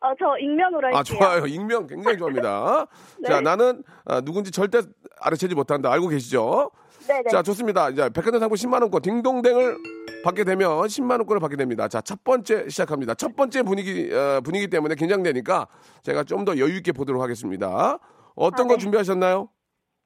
[0.00, 0.98] 어, 저 익명으로 할게요.
[0.98, 1.46] 아, 좋아요.
[1.46, 2.86] 익명 굉장히 좋아합니다.
[3.20, 3.28] 네.
[3.28, 4.80] 자, 나는 아, 누군지 절대
[5.20, 5.90] 알아채지 못한다.
[5.92, 6.70] 알고 계시죠?
[7.08, 7.30] 네네.
[7.30, 7.88] 자, 좋습니다.
[7.90, 9.76] 이제 백화점 상품 10만 원권 딩동댕을
[10.24, 11.88] 받게 되면 10만 원권을 받게 됩니다.
[11.88, 13.14] 자, 첫 번째 시작합니다.
[13.14, 15.68] 첫 번째 분위기, 어, 분위기 때문에 긴장되니까
[16.02, 17.98] 제가 좀 더 여유 있게 보도록 하겠습니다.
[18.34, 18.78] 어떤 아, 거 네.
[18.78, 19.48] 준비하셨나요?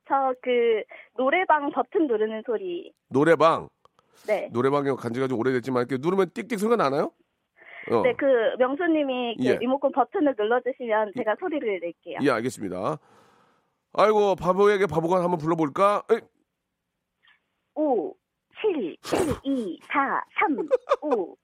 [0.08, 0.82] 저 그
[1.16, 2.92] 노래방 버튼 누르는 소리.
[3.08, 3.68] 노래방.
[4.26, 4.48] 네.
[4.52, 7.12] 노래방에 간 지가 좀 오래됐지만 이렇게 누르면 띡띡 소리가 나나요?
[7.90, 8.02] 어.
[8.02, 8.24] 네, 그
[8.58, 9.56] 명수님이 그 예.
[9.56, 12.18] 리모컨 버튼을 눌러주시면 제가 소리를 낼게요.
[12.22, 12.98] 예, 알겠습니다.
[13.92, 16.02] 아이고, 바보에게 바보가 한번 불러볼까?
[16.10, 16.18] 에이,
[17.74, 18.14] 5,
[18.60, 20.68] 7, 7, 2, 4, 3,
[21.02, 21.36] 5.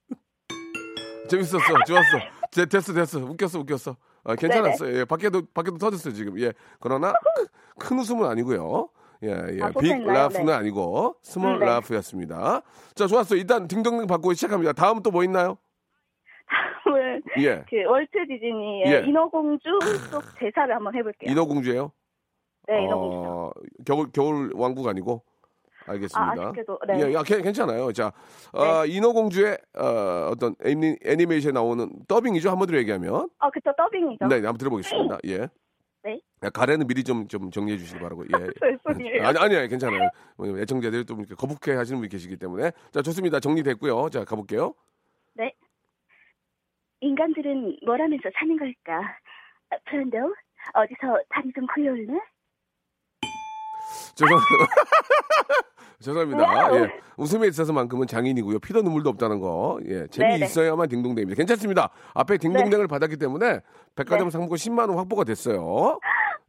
[1.28, 1.58] 재밌었어.
[1.86, 2.18] 좋았어.
[2.52, 3.18] 제, 됐어, 됐어.
[3.18, 3.96] 웃겼어, 웃겼어.
[4.24, 4.98] 아, 괜찮았어요.
[4.98, 6.38] 예, 밖에도, 밖에도 터졌어요, 지금.
[6.40, 6.52] 예.
[6.80, 7.46] 그러나, 크-
[7.78, 8.88] 큰 웃음은 아니고요.
[9.24, 9.62] 예, 예.
[9.62, 10.04] 아, big?
[10.04, 10.52] laugh는 네.
[10.52, 11.66] 아니고, small 음, 네.
[11.66, 12.60] laugh였습니다.
[12.94, 13.34] 자, 좋았어.
[13.34, 14.72] 일단 딩동댕 받고 시작합니다.
[14.72, 15.56] 다음 또 뭐 있나요?
[16.48, 17.64] 다음은 예.
[17.68, 18.98] 그 월트 디즈니의 예.
[19.08, 19.68] 인어공주
[20.10, 21.30] 속 대사를 한번 해볼게요.
[21.30, 21.92] 인어공주예요
[22.68, 23.16] 네, 인어공주.
[23.28, 23.52] 어,
[23.84, 25.22] 겨울, 겨울 왕국 아니고?
[25.88, 26.20] 알겠습니다.
[26.20, 26.98] 아, 아쉽게도, 네.
[27.08, 27.92] 예, 야, 괜- 괜찮아요.
[27.92, 28.10] 자,
[28.52, 32.50] 어, 인어공주의 어, 어떤 애니, 애니메이션에 나오는 더빙이죠.
[32.50, 33.28] 한마디로 얘기하면.
[33.38, 34.26] 아, 그쵸, 더빙이죠.
[34.26, 35.18] 네, 한번 들어보겠습니다.
[35.26, 35.48] 예.
[36.02, 36.20] 네.
[36.42, 38.24] 야, 가래는 미리 좀, 좀 정리해 주시기 바라고.
[38.24, 38.28] 예.
[38.84, 39.24] 죄송해요.
[39.26, 40.08] 아니, 아니, 아니, 괜찮아요.
[40.60, 42.72] 애청자들이 또 이렇게 거북해 하시는 분이 계시기 때문에.
[42.90, 43.38] 자, 좋습니다.
[43.38, 44.08] 정리됐고요.
[44.10, 44.74] 자, 가볼게요.
[47.06, 47.08] 네.
[47.08, 49.00] 인간들은 뭘 하면서 사는 걸까?
[49.70, 50.18] 아, 브랜도,
[50.74, 52.18] 어디서 다리 좀 굴려올래?
[54.14, 54.38] 죄송,
[56.00, 56.42] 죄송합니다.
[56.82, 57.00] 예.
[57.16, 58.58] 웃음에 있어서만큼은 장인이고요.
[58.58, 59.78] 피도 눈물도 없다는 거.
[59.86, 60.06] 예.
[60.08, 61.36] 재미있어야만 딩동댕입니다.
[61.36, 61.90] 괜찮습니다.
[62.14, 63.60] 앞에 딩동댕을 받았기 때문에
[63.94, 64.30] 백화점 네.
[64.30, 66.00] 상품권 10만 원 확보가 됐어요.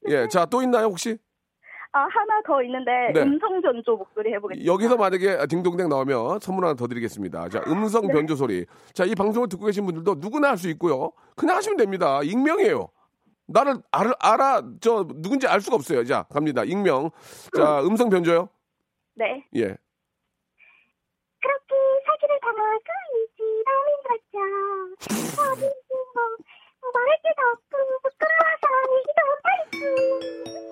[0.08, 0.28] 예.
[0.28, 1.18] 자, 또 있나요, 혹시?
[1.98, 3.22] 아, 하나 더 있는데, 네.
[3.22, 4.72] 음성 변조 목소리 해보겠습니다.
[4.72, 7.50] 여기서 만약에 딩동댕 나오면 선물 하나 더 드리겠습니다.
[7.50, 8.66] 자, 음성 변조 소리.
[8.94, 11.12] 자, 이 방송을 듣고 계신 분들도 누구나 할 수 있고요.
[11.36, 12.22] 그냥 하시면 됩니다.
[12.24, 12.90] 익명이에요.
[13.48, 16.04] 나를 알아, 알아, 저, 누군지 알 수가 없어요.
[16.04, 16.64] 자, 갑니다.
[16.64, 17.10] 익명.
[17.56, 18.50] 자, 음성 변조요.
[19.16, 19.44] 네.
[19.56, 19.62] 예.
[21.40, 22.84] 그렇게 사기를 당하고
[23.14, 24.38] 이지라는 거죠.
[25.42, 26.24] 어딘지 뭐,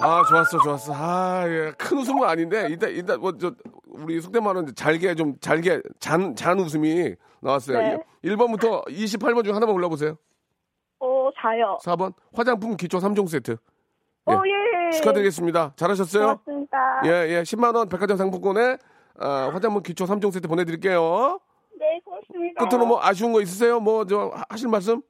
[0.02, 0.94] 아, 좋았어, 좋았어.
[0.94, 1.72] 아, 예.
[1.78, 3.52] 큰 웃음은 아닌데, 일단, 일단, 뭐, 저,
[3.88, 7.78] 우리 속된 말은 잘게, 좀, 잘게, 잔, 잔 웃음이 나왔어요.
[7.80, 7.98] 네.
[8.26, 10.18] 1번부터 28번 중 하나만 골라보세요.
[11.00, 11.78] 어, 자요.
[11.82, 12.14] 4번.
[12.34, 13.58] 화장품 기초 3종 세트.
[14.28, 14.92] 어, 예.
[14.98, 15.74] 축하드리겠습니다.
[15.76, 16.24] 잘하셨어요?
[16.46, 17.02] 고맙습니다.
[17.06, 17.42] 예, 예.
[17.44, 18.78] 10만원 백화점 상품권에,
[19.20, 21.40] 아, 화장품 기초 3종 세트 보내드릴게요.
[21.80, 22.66] 네, 고맙습니다.
[22.66, 23.80] 끝으로 뭐 아쉬운 거 있으세요?
[23.80, 25.02] 뭐, 저, 하- 하실 말씀?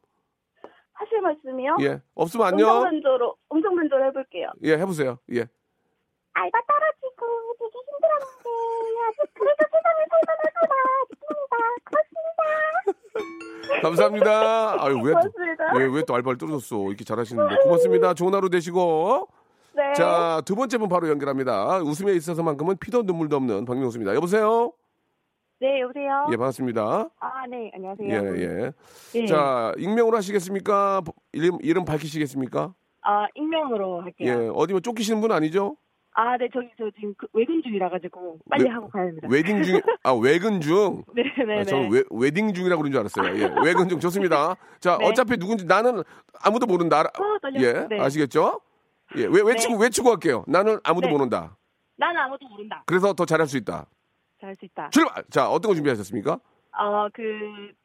[0.96, 1.78] 하실 말씀이요?
[1.82, 2.02] 예.
[2.16, 2.84] 없으면 음성 안녕.
[2.84, 4.50] 변조로, 음성 변조로 해볼게요.
[4.64, 5.20] 예, 해보세요.
[5.34, 5.46] 예.
[6.34, 7.26] 알바 떨어지고
[7.60, 8.50] 되게 힘들었는데
[9.08, 10.76] 아직 그래도 세상을 살만하구나.
[11.86, 12.44] 고맙습니다.
[12.86, 13.82] 고맙습니다.
[13.82, 14.84] 감사합니다.
[14.84, 15.78] 아유, 왜 또, 고맙습니다.
[15.78, 16.88] 왜, 왜또 알바를 떨어졌어?
[16.88, 17.56] 이렇게 잘하시는데.
[17.64, 18.14] 고맙습니다.
[18.14, 19.28] 좋은 하루 되시고.
[19.74, 19.94] 네.
[19.94, 21.80] 자, 두 번째 분 바로 연결합니다.
[21.80, 24.16] 웃음에 있어서만큼은 피도 눈물도 없는 박명수입니다.
[24.16, 24.72] 여보세요?
[25.62, 26.28] 네, 여보세요?
[26.32, 27.10] 예, 반갑습니다.
[27.20, 28.10] 아, 네, 안녕하세요.
[28.10, 28.72] 예, 예.
[29.22, 29.26] 예.
[29.26, 31.02] 자, 익명으로 하시겠습니까?
[31.32, 32.74] 이름, 이름 밝히시겠습니까?
[33.04, 34.30] 아, 익명으로 할게요.
[34.30, 35.78] 예, 어디 뭐 쫓기시는 분 아니죠?
[36.18, 39.28] 아, 네, 저기, 저 지금 그 외근 중이라 가지고 빨리 외- 하고 가야 합니다.
[39.30, 41.04] 웨딩 중, 아, 외근 중?
[41.16, 41.64] 네, 네, 아, 네.
[41.64, 43.38] 저는 웨, 웨딩 중이라고 그런 줄 알았어요.
[43.42, 44.56] 예, 외근 중 좋습니다.
[44.80, 45.08] 자, 네.
[45.08, 46.04] 어차피 누군지 나는
[46.42, 47.02] 아무도 모른다.
[47.02, 47.62] 어, 떨려.
[47.62, 48.00] 예, 네.
[48.00, 48.60] 아시겠죠?
[49.18, 50.44] 예, 외, 외치고, 외치고 할게요.
[50.48, 51.14] 나는 아무도 네.
[51.14, 51.56] 모른다.
[51.98, 52.84] 나는 아무도 모른다.
[52.86, 53.86] 그래서 더 잘할 수 있다.
[54.40, 54.90] 잘할 수 있다.
[54.92, 55.24] 출발!
[55.30, 56.40] 자, 어떤 거 준비하셨습니까?
[56.78, 57.22] 어, 그,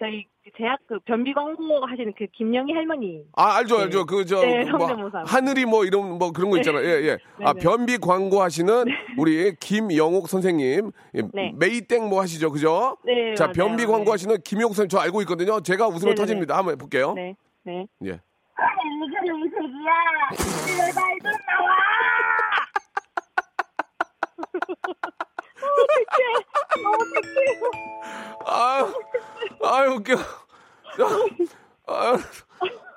[0.01, 0.27] 저희
[0.59, 3.23] 제약 그 변비 광고 하시는 그 김영희 할머니.
[3.37, 3.85] 아, 알죠, 네.
[3.85, 4.05] 알죠.
[4.05, 5.23] 그, 저, 네, 그 뭐, 성대모사.
[5.27, 6.85] 하늘이 뭐 이런 뭐 그런 거 있잖아요.
[6.85, 7.19] 예, 예.
[7.45, 7.61] 아, 네.
[7.61, 8.85] 변비 광고 하시는
[9.17, 10.91] 우리 김영옥 선생님.
[11.15, 11.53] 예, 네.
[11.57, 12.97] 메이땡 뭐 하시죠, 그죠?
[13.05, 13.35] 네.
[13.37, 13.53] 자, 맞아요.
[13.55, 14.11] 변비 광고 네.
[14.11, 15.61] 하시는 김영옥 선생님 저 알고 있거든요.
[15.61, 16.17] 제가 웃으면.
[16.17, 16.57] 터집니다.
[16.57, 17.13] 한번 볼게요.
[17.15, 17.37] 네.
[17.63, 17.87] 네.
[18.07, 18.09] 예.
[18.09, 19.91] 이거 음색이야.
[20.67, 21.77] 제발 좀 나와.
[28.47, 28.93] 아유,
[29.65, 30.15] 아유, 웃겨.
[31.87, 32.19] 아유,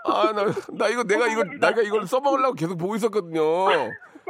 [0.05, 3.43] 아, 나, 나 이거 내가 이걸, 내가 이걸 써먹으려고 계속 보고 있었거든요.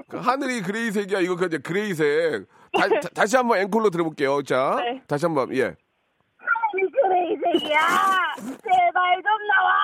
[0.08, 1.20] 그 하늘이 그레이색이야.
[1.20, 2.46] 이거 그냥 그레이색.
[3.14, 4.42] 다, 시 한번 앵콜로 들어볼게요.
[4.44, 5.02] 자, 네.
[5.08, 5.76] 다시 한 번, 예.
[6.74, 7.80] 그레이색이야.
[8.38, 9.82] 제발 좀 나와.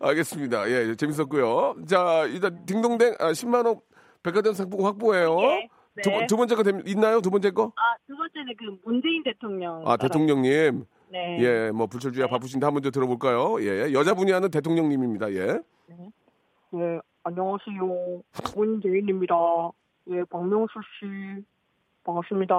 [0.00, 0.68] 알겠습니다.
[0.70, 1.76] 예, 예, 재밌었고요.
[1.88, 3.80] 자, 일단 딩동댕 아, 10만 원
[4.22, 5.36] 백화점 상품 확보해요.
[5.42, 5.68] 예.
[6.02, 7.20] 두, 번- 두 번째 거 됨- 있나요?
[7.20, 7.72] 두 번째 거?
[7.76, 9.82] 아, 두 번째는 그 문재인 대통령.
[9.86, 10.84] 아, 대통령님.
[11.10, 11.38] 네.
[11.40, 13.56] 예, 뭐 불철주야 바쁘신데 한 번 더 들어볼까요?
[13.62, 15.32] 예, 여자분이 하는 대통령님입니다.
[15.32, 15.58] 예.
[16.70, 18.22] 네, 안녕하세요.
[18.54, 19.34] 문재인입니다.
[20.10, 21.42] 예, 박명수 씨.
[22.04, 22.54] 반갑습니다.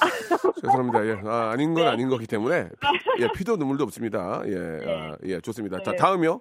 [0.60, 1.06] 죄송합니다.
[1.06, 1.90] 예, 아, 아닌 건 네.
[1.90, 4.42] 아닌 거기 때문에 피, 예, 피도 눈물도 없습니다.
[4.46, 5.82] 예, 아, 예, 좋습니다.
[5.82, 5.96] 자, 네.
[5.96, 6.40] 다음이요.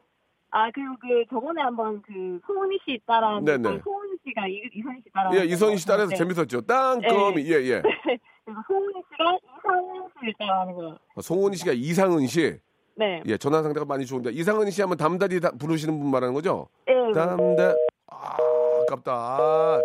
[0.52, 3.64] 아, 그리고 그 저번에 한번 그 소은이 씨 따라한 네네.
[3.78, 5.32] 그 소은이 씨가 이, 이선희 씨 따라.
[5.36, 6.62] 예, 이선희 씨 따라서 재밌었죠.
[6.62, 7.82] 땅거미, 예, 예.
[8.46, 10.98] 그래서 소은이 씨가 이상은 씨를 따라하는 거예요.
[11.22, 12.60] 송은희 씨가 이상은 씨.
[12.96, 13.24] 네.
[13.26, 16.68] 예, 전화 상태가 많이 좋은데 이상은 씨 하면 담다리 다 부르시는 분 말하는 거죠?
[16.88, 16.94] 예.
[17.14, 17.74] 담다.
[18.08, 18.38] 아,
[18.82, 19.12] 아깝다.
[19.14, 19.82] 아.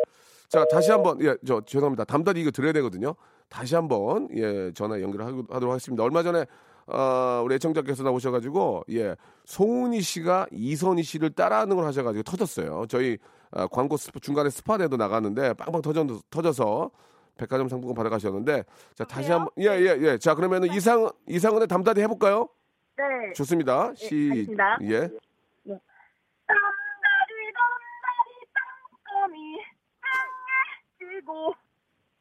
[0.48, 2.04] 자, 다시 한번 예, 저 죄송합니다.
[2.04, 3.14] 담다리 이거 들어야 되거든요.
[3.48, 6.02] 다시 한번 예, 전화 연결하도록 하겠습니다.
[6.04, 6.44] 얼마 전에
[6.90, 12.86] 어, 우리 애청자께서 나오셔가지고 예, 송은희 씨가 이선희 씨를 따라하는 걸 하셔가지고 터졌어요.
[12.88, 13.18] 저희
[13.50, 16.90] 어, 광고 스포, 중간에 스팟에도 나갔는데 빵빵 터져, 터져서
[17.36, 22.48] 백화점 상품권 받아가셨는데 자 다시 한번 예예 예, 자 그러면은 이상 이상은의 담다리 해볼까요?
[22.96, 23.32] 네.
[23.34, 23.92] 좋습니다.
[23.94, 24.78] 시 알겠습니다.
[24.82, 25.00] 예.
[28.98, 29.38] 땅에
[30.98, 31.54] 지고.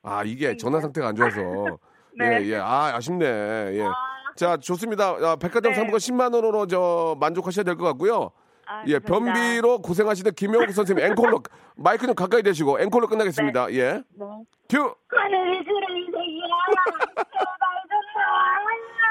[0.03, 1.79] 아 이게 전화 상태가 안 좋아서
[2.17, 2.43] 네.
[2.43, 4.06] 예예아 아쉽네 예.
[4.37, 5.09] 자 좋습니다.
[5.21, 5.75] 아, 백화점 네.
[5.75, 8.31] 상품권 10만 원으로 저 만족하셔야 될 것 같고요.
[8.67, 9.33] 아, 예 감사합니다.
[9.33, 11.41] 변비로 고생하시는 김영욱 선생님 앵콜로
[11.75, 13.73] 마이크 좀 가까이 대시고 앵콜로 끝나겠습니다.
[13.73, 13.93] 예.
[13.93, 14.25] 네.
[14.69, 14.93] 큐.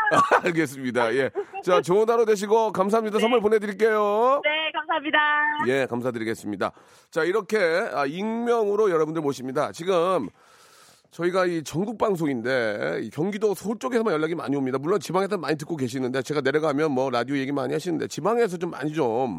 [0.45, 1.13] 알겠습니다.
[1.15, 1.31] 예.
[1.65, 3.19] 자 좋은 하루 되시고 감사합니다.
[3.19, 4.41] 선물 보내드릴게요.
[4.45, 5.19] 네, 감사합니다.
[5.67, 6.71] 예, 감사드리겠습니다.
[7.11, 7.59] 자, 이렇게
[7.93, 9.73] 아, 익명으로 여러분들 모십니다.
[9.73, 10.29] 지금
[11.17, 14.77] 저희가 이 전국 방송인데 이 경기도 서울 쪽에서만 연락이 많이 옵니다.
[14.77, 18.93] 물론 지방에서 많이 듣고 계시는데 제가 내려가면 뭐 라디오 얘기 많이 하시는데 지방에서 좀 많이
[18.93, 19.39] 좀,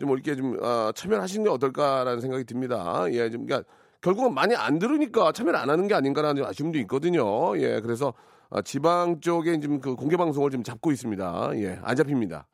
[0.00, 3.04] 좀 이렇게 좀 아, 참여를 하시는 게 어떨까라는 생각이 듭니다.
[3.10, 3.68] 예, 좀 그러니까
[4.00, 7.54] 결국은 많이 안 들으니까 참여를 안 하는 게 아닌가라는 좀 아쉬움도 있거든요.
[7.58, 8.14] 예, 그래서
[8.48, 11.50] 아, 지방 쪽에 지금 그 공개 방송을 좀 잡고 있습니다.
[11.56, 12.46] 예, 안 잡힙니다.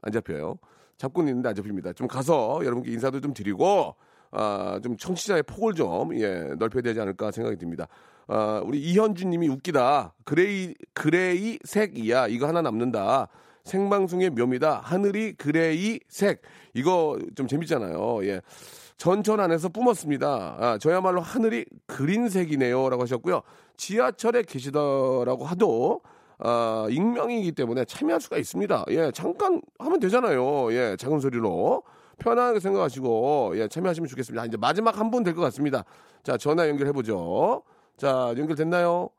[0.00, 0.56] 안 잡혀요.
[0.96, 1.92] 잡고는 있는데 안 잡힙니다.
[1.92, 3.94] 좀 가서 여러분께 인사도 좀 드리고
[4.34, 7.86] 아, 좀 청취자의 폭을 좀 예, 넓혀야 되지 않을까 생각이 듭니다.
[8.26, 10.14] 아, 우리 이현준 님이 웃기다.
[10.24, 12.28] gray gray 색이야.
[12.28, 13.28] 이거 하나 남는다.
[13.64, 14.80] 생방송의 묘미다.
[14.84, 16.42] 하늘이 gray 색.
[16.74, 18.26] 이거 좀 재밌잖아요.
[18.26, 18.40] 예.
[18.96, 20.56] 전철 안에서 뿜었습니다.
[20.58, 22.88] 아, 저야말로 하늘이 green색이네요.
[22.90, 23.42] 라고 하셨고요.
[23.76, 26.00] 지하철에 계시더라고 하도
[26.38, 28.84] 아, 익명이기 때문에 참여할 수가 있습니다.
[28.90, 30.72] 예, 잠깐 하면 되잖아요.
[30.72, 31.82] 예, 작은 소리로.
[32.18, 34.46] 편하게 생각하시고, 예, 참여하시면 좋겠습니다.
[34.46, 35.84] 이제 마지막 한 분 될 것 같습니다.
[36.22, 37.62] 자, 전화 연결해 보죠.
[37.96, 39.10] 자, 연결됐나요?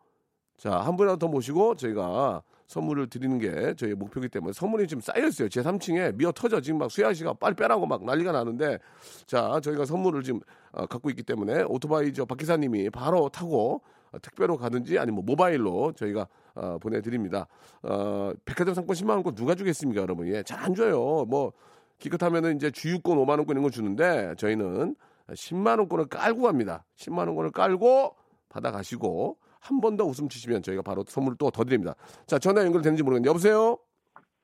[0.57, 5.49] 자, 한 분이라도 더 모시고 저희가 선물을 드리는 게 저희의 목표이기 때문에 선물이 지금 쌓여있어요.
[5.49, 6.61] 제 3층에 미어 터져.
[6.61, 8.79] 지금 막 수야 씨가 빨리 빼라고 막 난리가 나는데
[9.27, 10.39] 자, 저희가 선물을 지금
[10.71, 13.81] 어, 갖고 있기 때문에 오토바이 저 박 기사님이 바로 타고
[14.11, 17.47] 어, 택배로 가든지 아니면 모바일로 저희가 어, 보내드립니다.
[17.83, 20.27] 어, 백화점 상권 10만 원권 누가 주겠습니까, 여러분?
[20.27, 21.25] 예, 잘 안 줘요.
[21.27, 21.51] 뭐
[21.99, 24.95] 기껏하면은 이제 주유권 5만 원권 이런 거 주는데 저희는
[25.29, 26.85] 10만 원권을 깔고 갑니다.
[26.97, 28.15] 10만 원권을 깔고
[28.49, 31.95] 받아 가시고 한 번 더 웃음 주시면 저희가 바로 선물을 또더 드립니다.
[32.27, 33.77] 자, 전화 연결되는지 모르겠는데 여보세요?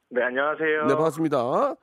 [0.10, 0.88] 네, 안녕하세요.
[0.88, 1.76] 네, 반갑습니다.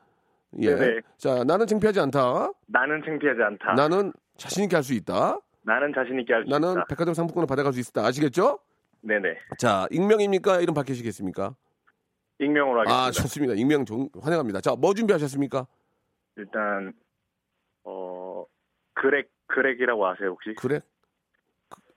[0.61, 0.75] 예.
[0.75, 1.01] 네네.
[1.19, 2.51] 자, 나는 창피하지 않다.
[2.67, 3.75] 나는 창피하지 않다.
[3.75, 5.39] 나는 자신 있게 할 수 있다.
[5.63, 6.85] 나는 자신 있게 할수 나는 있다.
[6.89, 8.05] 백화점 상품권을 받아갈 수 있다.
[8.07, 8.59] 아시겠죠?
[9.03, 9.37] 네네.
[9.59, 10.61] 자, 익명입니까?
[10.61, 11.55] 이름 바뀌시겠습니까?
[12.39, 13.05] 익명으로 하겠습니다.
[13.05, 13.55] 아, 좋습니다.
[13.55, 14.61] 익명 종- 환영합니다.
[14.61, 15.67] 자, 뭐 준비하셨습니까?
[16.37, 16.93] 일단
[17.85, 18.45] 어
[18.95, 20.55] 그렉 그렉이라고 아세요 혹시?
[20.59, 20.81] 그래?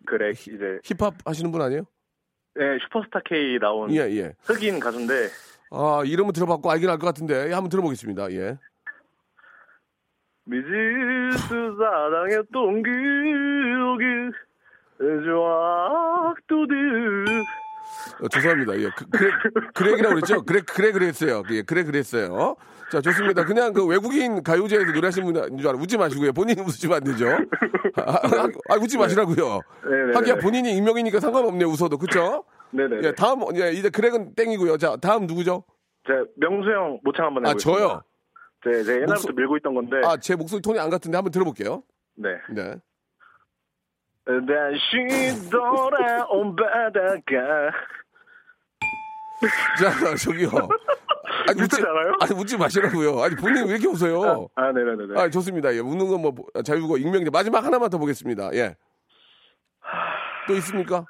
[0.06, 1.84] 그렉 이제 힙합 하시는 분 아니에요?
[2.56, 4.34] 네, 슈퍼스타 K 나온 예, 예.
[4.44, 5.14] 흑인 가수인데
[5.72, 8.32] 아, 이름은 들어봤고 알긴 알 것 같은데 예, 한번 들어보겠습니다.
[8.32, 8.58] 예.
[10.46, 14.32] 미지수 사랑했던 기억이
[15.26, 17.26] 조악도들
[18.22, 18.78] 어, 죄송합니다.
[18.80, 18.90] 예.
[18.96, 19.32] 그, 그래,
[19.74, 20.44] 그렉이라고 그랬죠?
[20.44, 21.44] 그래, 그래, 그랬어요.
[21.52, 22.56] 예, 그래, 그랬어요.
[22.92, 23.46] 자, 좋습니다.
[23.46, 25.78] 그냥 그 외국인 가요제에서 노래하시는 분인 줄 알아.
[25.78, 26.34] 웃지 마시고요.
[26.34, 27.28] 본인이 웃으시면 안 되죠.
[27.96, 29.62] 아, 아, 아, 웃지 마시라고요.
[29.90, 30.14] 네네.
[30.16, 31.68] 하기야 본인이 익명이니까 상관없네요.
[31.70, 31.98] 웃어도.
[31.98, 32.44] 그쵸?
[32.72, 33.02] 네네.
[33.04, 34.78] 예, 다음, 예, 이제 그렉은 땡이고요.
[34.78, 35.64] 자, 다음 누구죠?
[36.06, 37.80] 제 명수 형 모창 한번 아, 해보겠습니다.
[37.80, 38.02] 저요?
[38.64, 39.98] 제, 제 옛날부터 목소- 밀고 있던 건데.
[40.04, 41.84] 아, 제 목소리 톤이 안 같은데 한번 들어볼게요.
[42.16, 42.30] 네.
[42.50, 42.76] 네.
[44.26, 47.72] 다시 돌아온 바다가
[49.80, 50.50] 자, 저기요.
[51.48, 52.14] 아니, 웃지, 않아요?
[52.22, 53.22] 아니, 웃지 마시라고요.
[53.22, 54.48] 아니, 본인이 왜 이렇게 웃어요?
[54.56, 55.20] 아, 네네네네.
[55.20, 55.74] 아, 좋습니다.
[55.74, 58.54] 예, 웃는 건 뭐, 자유고, 익명인데, 마지막 하나만 더 보겠습니다.
[58.54, 58.76] 예.
[60.48, 61.06] 또 있습니까?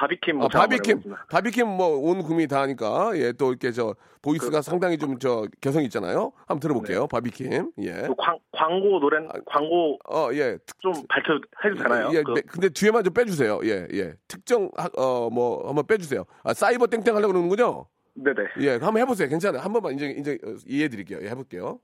[0.00, 1.14] 어, 바비킴 아, 모창 한번 바비킴.
[1.30, 5.82] 바비킴 뭐, 온 국민이 다 하니까, 예, 또 이렇게 저, 보이스가 상당히 좀 저, 개성
[5.84, 6.32] 있잖아요.
[6.46, 7.06] 한번 들어볼게요.
[7.06, 7.92] 바비킴, 예.
[8.06, 10.58] 그 광, 광고 노래, 광고 어, 예.
[10.78, 12.10] 좀 발표해도 되나요?
[12.14, 13.60] 예, 그- 네, 근데 뒤에만 좀 빼주세요.
[13.64, 14.14] 예, 예.
[14.26, 16.24] 특정, 하- 어, 뭐, 한번 빼주세요.
[16.44, 17.86] 아, 사이버 땡땡 하려고 그러는군요.
[18.14, 18.40] 네네.
[18.60, 19.28] 예, 한번 해보세요.
[19.28, 19.62] 괜찮아요.
[19.62, 21.20] 한 번만 이제, 이제 어, 이해해드릴게요.
[21.22, 21.78] 예, 해볼게요.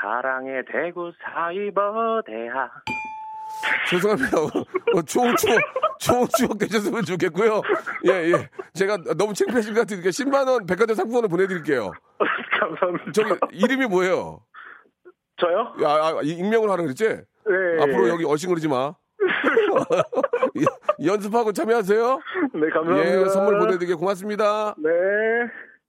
[0.00, 2.70] 사랑의 대구 사이버 대학.
[3.90, 4.38] 죄송합니다.
[4.94, 5.58] 어, 좋은 추억,
[5.98, 7.62] 좋은 추억 되셨으면 좋겠고요.
[8.06, 8.48] 예, 예.
[8.74, 11.90] 제가 너무 창피하신 것 같으니까 10만원 백화점 상품권을 보내드릴게요.
[12.60, 13.12] 감사합니다.
[13.12, 14.40] 저기, 이름이 뭐예요?
[15.36, 15.74] 저요?
[15.82, 17.04] 야, 아, 이- 익명으로 하는 거랬지?
[17.08, 17.22] 네.
[17.82, 18.94] 앞으로 여기 얼씬거리지 마.
[21.04, 22.20] 연습하고 참여하세요.
[22.54, 23.20] 네, 감사합니다.
[23.22, 24.74] 예, 선물 보내드리게 고맙습니다.
[24.78, 24.90] 네.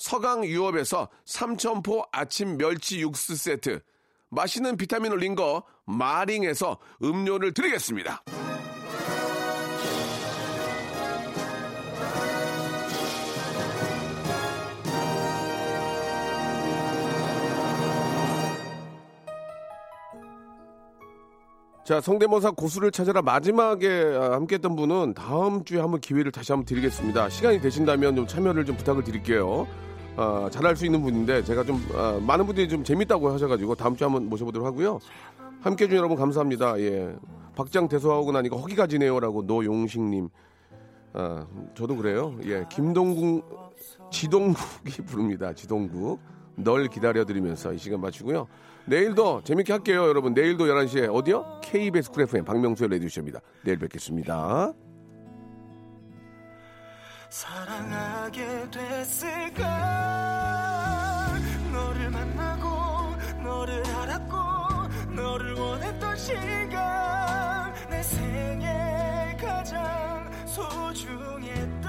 [0.00, 3.80] 서강 유업에서 삼천포 아침 멸치 육수 세트,
[4.30, 8.22] 맛있는 비타민 올린 거 마링에서 음료를 드리겠습니다.
[21.84, 26.64] 자, 성대모사 고수를 찾아라 마지막에 아, 함께 했던 분은 다음 주에 한번 기회를 다시 한번
[26.64, 27.28] 드리겠습니다.
[27.28, 29.66] 시간이 되신다면 좀 참여를 좀 부탁을 드릴게요.
[30.16, 34.04] 아, 잘할 수 있는 분인데 제가 좀 아, 많은 분들이 좀 재밌다고 하셔가지고 다음 주에
[34.06, 34.98] 한번 모셔보도록 하고요.
[35.60, 36.78] 함께해 주신 여러분 감사합니다.
[36.80, 37.14] 예,
[37.54, 40.28] 박장 대소하고 나니까 허기가 지네요라고 노용식님.
[41.12, 42.36] 아, 저도 그래요.
[42.44, 43.44] 예, 김동국,
[44.10, 45.52] 지동국이 부릅니다.
[45.52, 46.20] 지동국.
[46.56, 48.46] 널 기다려드리면서 이 시간 마치고요.
[48.84, 50.34] 내일도 재밌게 할게요, 여러분.
[50.34, 51.60] 내일도 11시에 어디요?
[51.62, 53.40] KBS 쿨 FM 박명수의 레디오쇼입니다.
[53.64, 54.72] 내일 뵙겠습니다.
[57.30, 59.62] 사랑하게 됐을까
[61.72, 64.36] 너를 만나고 너를 알았고
[65.14, 67.72] 너를 원했던 시간.
[67.88, 71.80] 내 생애 가장 소중해